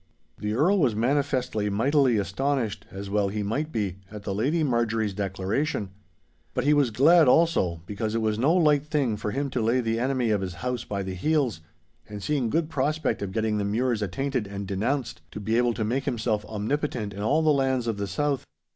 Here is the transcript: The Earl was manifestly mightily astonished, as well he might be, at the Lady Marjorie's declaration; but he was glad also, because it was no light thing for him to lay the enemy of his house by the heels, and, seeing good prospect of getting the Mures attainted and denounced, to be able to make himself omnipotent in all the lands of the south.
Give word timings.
The 0.39 0.53
Earl 0.53 0.79
was 0.79 0.95
manifestly 0.95 1.69
mightily 1.69 2.17
astonished, 2.17 2.87
as 2.89 3.07
well 3.11 3.27
he 3.27 3.43
might 3.43 3.71
be, 3.71 3.97
at 4.09 4.23
the 4.23 4.33
Lady 4.33 4.63
Marjorie's 4.63 5.13
declaration; 5.13 5.91
but 6.55 6.63
he 6.63 6.73
was 6.73 6.89
glad 6.89 7.27
also, 7.27 7.81
because 7.85 8.15
it 8.15 8.19
was 8.19 8.39
no 8.39 8.51
light 8.55 8.83
thing 8.83 9.15
for 9.15 9.29
him 9.29 9.51
to 9.51 9.61
lay 9.61 9.79
the 9.79 9.99
enemy 9.99 10.31
of 10.31 10.41
his 10.41 10.55
house 10.65 10.83
by 10.83 11.03
the 11.03 11.13
heels, 11.13 11.61
and, 12.09 12.23
seeing 12.23 12.49
good 12.49 12.67
prospect 12.67 13.21
of 13.21 13.31
getting 13.31 13.59
the 13.59 13.63
Mures 13.63 14.01
attainted 14.01 14.47
and 14.47 14.65
denounced, 14.67 15.21
to 15.29 15.39
be 15.39 15.55
able 15.55 15.75
to 15.75 15.85
make 15.85 16.05
himself 16.05 16.43
omnipotent 16.45 17.13
in 17.13 17.21
all 17.21 17.43
the 17.43 17.53
lands 17.53 17.85
of 17.85 17.97
the 17.97 18.07
south. 18.07 18.43